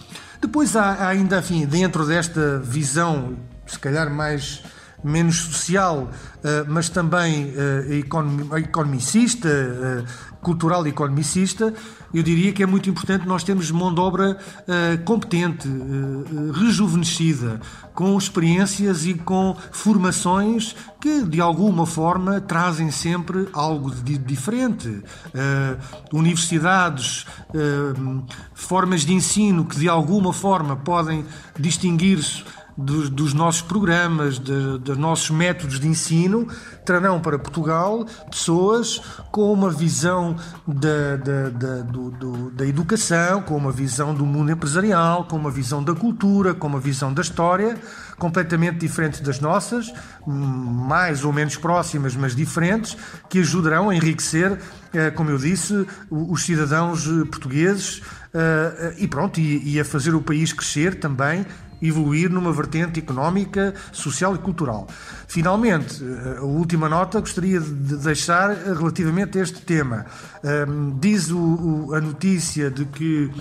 Depois 0.41 0.75
há 0.75 1.07
ainda, 1.07 1.39
enfim, 1.39 1.65
dentro 1.65 2.05
desta 2.05 2.59
visão, 2.59 3.37
se 3.67 3.79
calhar 3.79 4.09
mais 4.13 4.63
menos 5.03 5.35
social, 5.35 6.09
eh, 6.43 6.63
mas 6.67 6.89
também 6.89 7.53
eh, 7.55 8.03
economicista, 8.59 9.49
eh, 9.49 10.03
cultural 10.41 10.85
e 10.85 10.89
economicista, 10.89 11.73
eu 12.13 12.21
diria 12.21 12.53
que 12.53 12.61
é 12.61 12.67
muito 12.67 12.87
importante 12.87 13.27
nós 13.27 13.43
termos 13.43 13.71
mão 13.71 13.91
de 13.91 13.99
obra 13.99 14.37
competente, 15.03 15.67
rejuvenescida, 16.53 17.59
com 17.95 18.15
experiências 18.15 19.05
e 19.07 19.15
com 19.15 19.57
formações 19.71 20.75
que, 21.01 21.23
de 21.23 21.41
alguma 21.41 21.87
forma, 21.87 22.39
trazem 22.39 22.91
sempre 22.91 23.49
algo 23.51 23.89
de 23.89 24.19
diferente. 24.19 25.01
universidades, 26.13 27.25
formas 28.53 29.01
de 29.01 29.13
ensino 29.13 29.65
que, 29.65 29.77
de 29.77 29.89
alguma 29.89 30.31
forma, 30.31 30.75
podem 30.75 31.25
distinguir-se 31.59 32.43
dos, 32.77 33.09
dos 33.09 33.33
nossos 33.33 33.61
programas, 33.61 34.37
de, 34.37 34.77
dos 34.79 34.97
nossos 34.97 35.29
métodos 35.29 35.79
de 35.79 35.87
ensino, 35.87 36.47
trarão 36.85 37.19
para 37.19 37.39
Portugal 37.39 38.05
pessoas 38.29 39.01
com 39.31 39.51
uma 39.51 39.69
visão 39.69 40.35
da, 40.67 41.15
da, 41.15 41.49
da, 41.49 41.81
do, 41.81 42.11
do, 42.11 42.51
da 42.51 42.65
educação, 42.65 43.41
com 43.41 43.55
uma 43.55 43.71
visão 43.71 44.13
do 44.13 44.25
mundo 44.25 44.51
empresarial, 44.51 45.25
com 45.25 45.35
uma 45.35 45.51
visão 45.51 45.83
da 45.83 45.95
cultura, 45.95 46.53
com 46.53 46.67
uma 46.67 46.79
visão 46.79 47.13
da 47.13 47.21
história, 47.21 47.77
completamente 48.17 48.77
diferente 48.77 49.23
das 49.23 49.39
nossas, 49.39 49.93
mais 50.25 51.23
ou 51.23 51.33
menos 51.33 51.55
próximas, 51.57 52.15
mas 52.15 52.35
diferentes, 52.35 52.97
que 53.29 53.39
ajudarão 53.39 53.89
a 53.89 53.95
enriquecer, 53.95 54.59
eh, 54.93 55.11
como 55.11 55.29
eu 55.29 55.37
disse, 55.37 55.85
os 56.09 56.43
cidadãos 56.43 57.05
eh, 57.07 57.25
portugueses 57.25 58.01
eh, 58.33 58.95
e 58.97 59.07
pronto, 59.07 59.39
e, 59.39 59.79
a 59.79 59.85
fazer 59.85 60.13
o 60.13 60.21
país 60.21 60.53
crescer 60.53 60.95
também 60.99 61.45
evoluir 61.81 62.29
numa 62.29 62.51
vertente 62.51 62.99
económica, 62.99 63.73
social 63.91 64.35
e 64.35 64.37
cultural. 64.37 64.87
Finalmente, 65.27 66.03
eh, 66.03 66.37
a 66.39 66.43
última 66.43 66.87
nota 66.89 67.19
gostaria 67.19 67.59
de 67.59 67.97
deixar 67.97 68.51
relativamente 68.53 69.39
a 69.39 69.43
este 69.43 69.61
tema. 69.61 70.05
Diz 70.99 71.31
a 71.31 72.01
notícia 72.01 72.69
de 72.69 72.85
que 72.85 73.31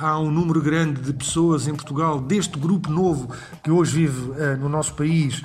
há 0.00 0.18
um 0.18 0.30
número 0.30 0.62
grande 0.62 1.02
de 1.02 1.12
pessoas 1.12 1.68
em 1.68 1.74
Portugal, 1.74 2.18
deste 2.18 2.58
grupo 2.58 2.90
novo 2.90 3.30
que 3.62 3.70
hoje 3.70 4.06
vive 4.06 4.32
no 4.58 4.68
nosso 4.68 4.94
país, 4.94 5.42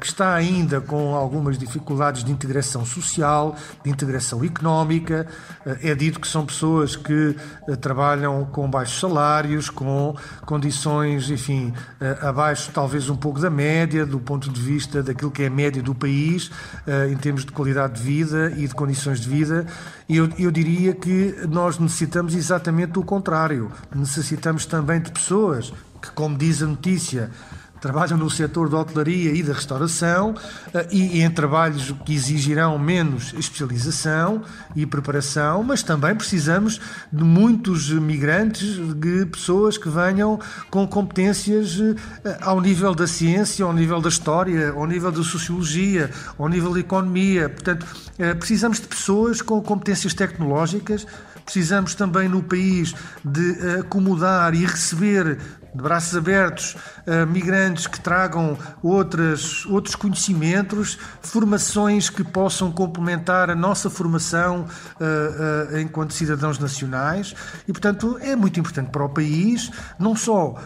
que 0.00 0.06
está 0.06 0.34
ainda 0.34 0.80
com 0.80 1.14
algumas 1.14 1.56
dificuldades 1.56 2.24
de 2.24 2.32
integração 2.32 2.84
social, 2.84 3.56
de 3.84 3.90
integração 3.90 4.44
económica. 4.44 5.26
É 5.82 5.94
dito 5.94 6.18
que 6.18 6.26
são 6.26 6.44
pessoas 6.44 6.96
que 6.96 7.36
trabalham 7.80 8.44
com 8.46 8.68
baixos 8.68 8.98
salários, 8.98 9.70
com 9.70 10.16
condições, 10.44 11.30
enfim, 11.30 11.72
abaixo 12.20 12.70
talvez 12.74 13.08
um 13.08 13.16
pouco 13.16 13.38
da 13.38 13.50
média, 13.50 14.04
do 14.04 14.18
ponto 14.18 14.50
de 14.50 14.60
vista 14.60 15.02
daquilo 15.02 15.30
que 15.30 15.44
é 15.44 15.46
a 15.46 15.50
média 15.50 15.82
do 15.82 15.94
país, 15.94 16.50
em 17.10 17.16
termos 17.16 17.44
de 17.44 17.52
qualidade 17.52 17.94
de 17.94 18.02
vida 18.02 18.52
e 18.56 18.66
de 18.66 18.74
condições 18.74 19.20
de 19.20 19.28
vida. 19.28 19.64
Eu, 20.08 20.28
eu 20.38 20.50
diria 20.50 20.92
que 20.92 21.36
nós 21.48 21.78
necessitamos 21.78 22.34
exatamente 22.34 22.98
o 22.98 23.02
contrário. 23.02 23.70
Necessitamos 23.94 24.66
também 24.66 25.00
de 25.00 25.12
pessoas 25.12 25.72
que, 26.00 26.10
como 26.10 26.36
diz 26.36 26.62
a 26.62 26.66
notícia, 26.66 27.30
trabalham 27.82 28.16
no 28.16 28.30
setor 28.30 28.68
da 28.68 28.78
hotelaria 28.78 29.32
e 29.32 29.42
da 29.42 29.52
restauração 29.52 30.36
eh, 30.72 30.86
e 30.92 31.20
em 31.20 31.28
trabalhos 31.28 31.92
que 32.06 32.14
exigirão 32.14 32.78
menos 32.78 33.34
especialização 33.36 34.42
e 34.76 34.86
preparação, 34.86 35.64
mas 35.64 35.82
também 35.82 36.14
precisamos 36.14 36.80
de 37.12 37.24
muitos 37.24 37.90
migrantes, 37.90 38.76
de 38.94 39.26
pessoas 39.26 39.76
que 39.76 39.88
venham 39.88 40.38
com 40.70 40.86
competências 40.86 41.76
eh, 42.24 42.38
ao 42.40 42.60
nível 42.60 42.94
da 42.94 43.08
ciência, 43.08 43.64
ao 43.64 43.72
nível 43.72 44.00
da 44.00 44.08
história, 44.08 44.70
ao 44.70 44.86
nível 44.86 45.10
da 45.10 45.24
sociologia, 45.24 46.08
ao 46.38 46.48
nível 46.48 46.72
da 46.72 46.78
economia. 46.78 47.48
Portanto, 47.48 47.84
eh, 48.16 48.32
precisamos 48.32 48.78
de 48.78 48.86
pessoas 48.86 49.42
com 49.42 49.60
competências 49.60 50.14
tecnológicas 50.14 51.04
Precisamos 51.44 51.94
também 51.94 52.28
no 52.28 52.42
país 52.42 52.94
de 53.24 53.78
acomodar 53.80 54.54
e 54.54 54.64
receber 54.64 55.38
de 55.74 55.82
braços 55.82 56.16
abertos 56.16 56.76
a 57.06 57.24
migrantes 57.26 57.86
que 57.86 58.00
tragam 58.00 58.56
outras, 58.82 59.64
outros 59.66 59.94
conhecimentos, 59.94 60.98
formações 61.20 62.10
que 62.10 62.22
possam 62.22 62.70
complementar 62.70 63.50
a 63.50 63.54
nossa 63.54 63.88
formação 63.88 64.66
uh, 65.00 65.74
uh, 65.74 65.78
enquanto 65.78 66.12
cidadãos 66.12 66.58
nacionais. 66.58 67.34
E, 67.66 67.72
portanto, 67.72 68.18
é 68.20 68.36
muito 68.36 68.60
importante 68.60 68.90
para 68.90 69.04
o 69.04 69.08
país, 69.08 69.70
não 69.98 70.14
só 70.14 70.56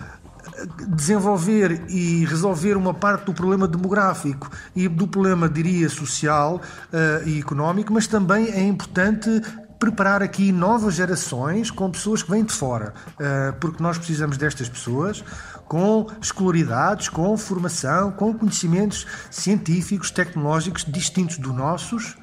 desenvolver 0.89 1.85
e 1.89 2.25
resolver 2.25 2.77
uma 2.77 2.95
parte 2.95 3.27
do 3.27 3.35
problema 3.35 3.69
demográfico 3.69 4.51
e 4.75 4.89
do 4.89 5.07
problema, 5.07 5.49
diria, 5.49 5.89
social 5.89 6.61
uh, 6.93 7.29
e 7.29 7.39
económico, 7.41 7.93
mas 7.93 8.07
também 8.07 8.49
é 8.51 8.63
importante 8.63 9.43
preparar 9.79 10.23
aqui 10.23 10.53
novas 10.53 10.95
gerações 10.95 11.71
com 11.71 11.91
pessoas 11.91 12.23
que 12.23 12.31
vêm 12.31 12.45
de 12.45 12.53
fora, 12.53 12.95
eh, 13.19 13.53
porque 13.61 13.83
nós 13.83 13.99
precisamos 13.99 14.37
destas 14.37 14.69
pessoas 14.69 15.23
com 15.69 16.07
escolaridades, 16.21 17.09
com 17.09 17.37
formação, 17.37 18.13
com 18.13 18.33
conhecimentos 18.33 19.07
científicos, 19.31 20.11
tecnológicos 20.11 20.85
distintos 20.85 21.39
dos 21.39 21.55
nossos, 21.55 22.17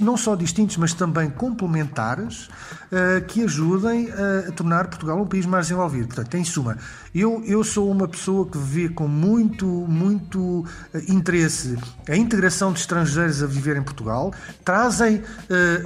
não 0.00 0.16
só 0.16 0.34
distintos, 0.34 0.76
mas 0.76 0.92
também 0.92 1.30
complementares, 1.30 2.48
eh, 2.90 3.20
que 3.26 3.42
ajudem 3.44 4.10
a 4.10 4.52
tornar 4.52 4.88
Portugal 4.88 5.20
um 5.20 5.26
país 5.26 5.46
mais 5.46 5.66
desenvolvido. 5.66 6.08
Portanto, 6.08 6.34
em 6.36 6.44
suma, 6.44 6.76
eu, 7.14 7.42
eu 7.46 7.62
sou 7.62 7.90
uma 7.90 8.08
pessoa 8.08 8.46
que 8.46 8.58
vê 8.58 8.88
com 8.88 9.08
muito, 9.08 9.66
muito 9.66 10.64
eh, 10.92 11.02
interesse 11.08 11.78
a 12.08 12.16
integração 12.16 12.72
de 12.72 12.80
estrangeiros 12.80 13.42
a 13.42 13.46
viver 13.46 13.76
em 13.76 13.82
Portugal, 13.82 14.32
trazem 14.64 15.22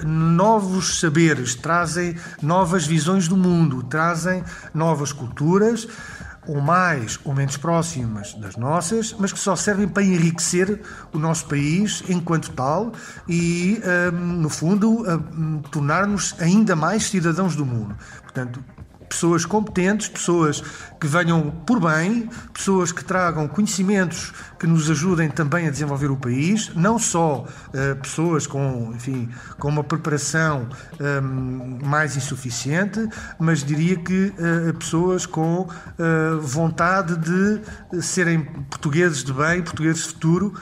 novos 0.05 1.01
saberes, 1.01 1.55
trazem 1.55 2.17
novas 2.43 2.87
visões 2.87 3.29
do 3.29 3.37
mundo, 3.37 3.83
trazem 3.83 4.43
novas 4.75 5.13
culturas 5.13 5.89
ou 6.47 6.61
mais 6.61 7.19
ou 7.25 7.35
menos 7.35 7.57
próximas 7.57 8.35
das 8.35 8.57
nossas, 8.57 9.15
mas 9.19 9.33
que 9.33 9.39
só 9.39 9.57
servem 9.57 9.89
para 9.89 10.03
enriquecer 10.03 10.81
o 11.13 11.19
nosso 11.19 11.47
país 11.47 12.03
enquanto 12.09 12.51
tal 12.53 12.93
e, 13.29 13.81
um, 14.13 14.17
no 14.17 14.49
fundo, 14.49 15.05
um, 15.05 15.61
tornar-nos 15.71 16.35
ainda 16.41 16.77
mais 16.77 17.05
cidadãos 17.05 17.57
do 17.57 17.67
mundo. 17.67 17.97
Portanto, 18.23 18.63
pessoas 19.09 19.45
competentes, 19.45 20.09
pessoas 20.09 20.63
que 21.01 21.07
venham 21.07 21.51
por 21.67 21.81
bem, 21.81 22.29
pessoas 22.53 22.93
que 22.93 23.05
tragam 23.05 23.47
conhecimentos 23.49 24.33
que 24.59 24.67
nos 24.67 24.91
ajudem 24.91 25.29
também 25.29 25.67
a 25.69 25.71
desenvolver 25.71 26.11
o 26.11 26.17
país, 26.17 26.71
não 26.75 26.99
só 26.99 27.45
uh, 27.45 27.97
pessoas 27.97 28.47
com, 28.47 28.93
enfim, 28.95 29.29
com 29.59 29.69
uma 29.69 29.85
preparação 29.85 30.69
um, 30.99 31.05
ehm, 31.05 31.87
mais 31.87 32.17
insuficiente, 32.17 33.07
mas 33.39 33.63
diria 33.63 33.97
que 33.97 34.33
uh, 34.39 34.75
pessoas 34.79 35.27
com 35.27 35.61
uh, 35.63 36.41
vontade 36.41 37.17
de 37.17 38.03
serem 38.03 38.45
portugueses 38.71 39.23
de 39.23 39.33
bem, 39.33 39.63
portugueses 39.63 40.03
de 40.03 40.09
futuro, 40.09 40.55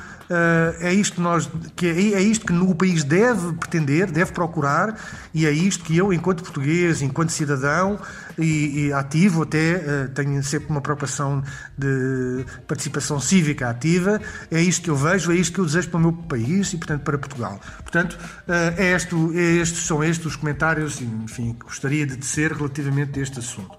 é 0.81 0.93
isto 0.93 1.17
que 1.17 1.21
nós 1.21 1.49
que 1.77 1.87
é, 1.87 1.91
é, 2.15 2.23
isto 2.23 2.47
que 2.47 2.53
o 2.53 2.75
país 2.75 3.05
deve 3.05 3.53
pretender, 3.55 4.11
deve 4.11 4.33
procurar 4.33 4.99
e 5.33 5.47
é 5.47 5.51
isto 5.51 5.85
que 5.85 5.97
eu, 5.97 6.13
enquanto 6.13 6.43
português, 6.43 7.03
enquanto 7.03 7.31
cidadão 7.31 7.99
e, 8.39 8.87
e 8.87 8.93
ativo 8.93 9.43
até 9.43 9.77
uh, 9.77 10.09
tenho 10.15 10.43
sempre 10.43 10.71
uma 10.71 10.81
preocupação 10.81 11.43
de 11.77 12.45
participação 12.67 13.21
cívica 13.21 13.69
ativa. 13.69 14.21
É 14.51 14.61
isto 14.61 14.83
que 14.85 14.91
eu 14.91 14.97
vejo, 14.97 15.31
é 15.33 15.37
isto 15.37 15.53
que 15.53 15.61
eu 15.61 15.67
desejo 15.67 15.91
para 15.91 15.99
o 15.99 16.01
meu 16.01 16.13
país 16.13 16.73
e 16.73 16.77
portanto 16.77 17.03
para 17.03 17.19
Portugal. 17.19 17.61
Portanto 17.83 18.15
uh, 18.15 18.75
é 18.77 18.93
este, 18.93 19.15
é 19.37 19.57
estes 19.61 19.87
são 19.87 20.03
estes 20.03 20.27
os 20.27 20.37
comentários, 20.37 21.01
enfim, 21.01 21.53
que 21.53 21.65
gostaria 21.65 22.07
de 22.07 22.17
tecer 22.17 22.53
relativamente 22.53 23.19
a 23.19 23.23
este 23.23 23.39
assunto. 23.39 23.77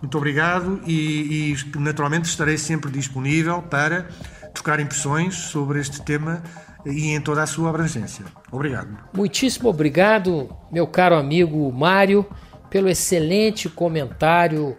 Muito 0.00 0.18
obrigado 0.18 0.80
e, 0.84 1.52
e 1.52 1.78
naturalmente 1.78 2.24
estarei 2.24 2.58
sempre 2.58 2.90
disponível 2.90 3.62
para 3.62 4.08
trocar 4.52 4.80
impressões 4.80 5.34
sobre 5.34 5.80
este 5.80 6.02
tema 6.02 6.42
e 6.84 7.10
em 7.10 7.20
toda 7.20 7.42
a 7.42 7.46
sua 7.46 7.70
abrangência. 7.70 8.24
Obrigado. 8.50 8.96
Muitíssimo 9.14 9.68
obrigado, 9.68 10.48
meu 10.70 10.86
caro 10.86 11.14
amigo 11.14 11.70
Mário, 11.72 12.26
pelo 12.68 12.88
excelente 12.88 13.68
comentário 13.68 14.76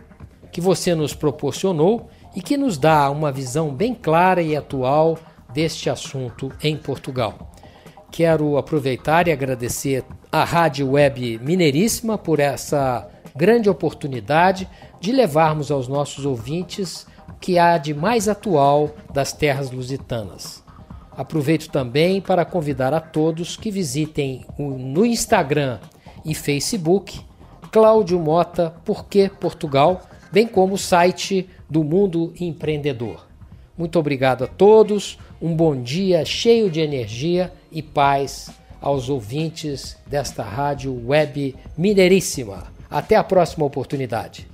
que 0.52 0.60
você 0.60 0.94
nos 0.94 1.14
proporcionou 1.14 2.10
e 2.36 2.42
que 2.42 2.58
nos 2.58 2.78
dá 2.78 3.10
uma 3.10 3.32
visão 3.32 3.74
bem 3.74 3.94
clara 3.94 4.42
e 4.42 4.56
atual 4.56 5.18
deste 5.54 5.90
assunto 5.90 6.52
em 6.62 6.76
Portugal. 6.76 7.52
Quero 8.12 8.58
aproveitar 8.58 9.28
e 9.28 9.32
agradecer 9.32 10.04
à 10.32 10.44
Rádio 10.44 10.92
Web 10.92 11.40
Mineiríssima 11.40 12.18
por 12.18 12.40
essa 12.40 13.08
grande 13.36 13.70
oportunidade 13.70 14.70
de 15.00 15.12
levarmos 15.12 15.72
aos 15.72 15.88
nossos 15.88 16.26
ouvintes 16.26 17.08
que 17.39 17.58
há 17.58 17.78
de 17.78 17.93
mais 17.93 18.28
atual 18.28 18.91
das 19.13 19.34
terras 19.34 19.72
lusitanas. 19.72 20.63
Aproveito 21.15 21.69
também 21.69 22.19
para 22.19 22.46
convidar 22.46 22.93
a 22.93 23.00
todos 23.00 23.56
que 23.56 23.69
visitem 23.69 24.46
no 24.58 25.06
Instagram 25.06 25.80
e 26.26 26.34
Facebook 26.34 27.22
Cláudio 27.72 28.19
Mota 28.19 28.74
Porquê 28.86 29.30
Portugal, 29.30 30.02
bem 30.32 30.48
como 30.48 30.76
o 30.76 30.78
site 30.78 31.50
do 31.69 31.84
Mundo 31.84 32.34
Empreendedor. 32.39 33.28
Muito 33.78 33.98
obrigado 33.98 34.43
a 34.43 34.48
todos, 34.48 35.17
um 35.41 35.56
bom 35.56 35.76
dia 35.76 36.24
cheio 36.24 36.69
de 36.69 36.80
energia 36.80 37.52
e 37.72 37.82
paz 37.82 38.52
aos 38.80 39.10
ouvintes 39.10 39.98
desta 40.06 40.43
rádio 40.43 40.93
web 41.08 41.56
mineiríssima. 41.78 42.65
Até 42.89 43.15
a 43.15 43.24
próxima 43.24 43.65
oportunidade. 43.65 44.53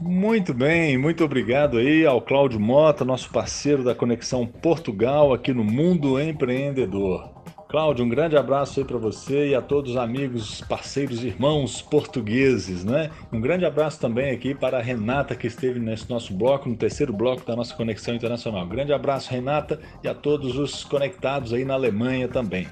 Muito 0.00 0.54
bem, 0.54 0.96
muito 0.96 1.24
obrigado 1.24 1.78
aí 1.78 2.06
ao 2.06 2.22
Cláudio 2.22 2.60
Mota, 2.60 3.04
nosso 3.04 3.30
parceiro 3.30 3.82
da 3.82 3.96
Conexão 3.96 4.46
Portugal 4.46 5.32
aqui 5.32 5.52
no 5.52 5.64
Mundo 5.64 6.20
Empreendedor. 6.20 7.28
Cláudio, 7.68 8.04
um 8.04 8.08
grande 8.08 8.36
abraço 8.36 8.78
aí 8.78 8.86
para 8.86 8.96
você 8.96 9.48
e 9.48 9.54
a 9.56 9.60
todos 9.60 9.90
os 9.90 9.96
amigos, 9.96 10.60
parceiros, 10.62 11.22
irmãos 11.24 11.82
portugueses, 11.82 12.84
né? 12.84 13.10
Um 13.32 13.40
grande 13.40 13.66
abraço 13.66 14.00
também 14.00 14.30
aqui 14.30 14.54
para 14.54 14.78
a 14.78 14.82
Renata 14.82 15.34
que 15.34 15.48
esteve 15.48 15.80
nesse 15.80 16.08
nosso 16.08 16.32
bloco, 16.32 16.68
no 16.68 16.76
terceiro 16.76 17.12
bloco 17.12 17.44
da 17.44 17.56
nossa 17.56 17.74
Conexão 17.74 18.14
Internacional. 18.14 18.66
Grande 18.66 18.92
abraço, 18.92 19.30
Renata, 19.30 19.80
e 20.02 20.08
a 20.08 20.14
todos 20.14 20.56
os 20.56 20.84
conectados 20.84 21.52
aí 21.52 21.64
na 21.64 21.74
Alemanha 21.74 22.28
também. 22.28 22.68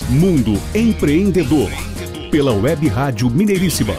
Mundo 0.10 0.54
Empreendedor 0.74 1.70
pela 2.32 2.54
Web 2.54 2.88
Rádio 2.88 3.30
Mineiríssima. 3.30 3.96